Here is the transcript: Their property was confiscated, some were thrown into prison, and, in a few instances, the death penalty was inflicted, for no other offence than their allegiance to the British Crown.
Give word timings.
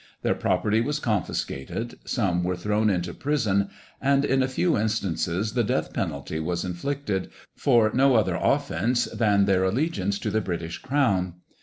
Their 0.23 0.33
property 0.33 0.81
was 0.81 0.99
confiscated, 0.99 1.99
some 2.05 2.43
were 2.43 2.55
thrown 2.55 2.89
into 2.89 3.13
prison, 3.13 3.69
and, 4.01 4.25
in 4.25 4.41
a 4.41 4.47
few 4.47 4.75
instances, 4.75 5.53
the 5.53 5.63
death 5.63 5.93
penalty 5.93 6.39
was 6.39 6.65
inflicted, 6.65 7.29
for 7.55 7.91
no 7.93 8.15
other 8.15 8.33
offence 8.41 9.05
than 9.05 9.45
their 9.45 9.63
allegiance 9.63 10.17
to 10.17 10.31
the 10.31 10.41
British 10.41 10.79
Crown. 10.79 11.33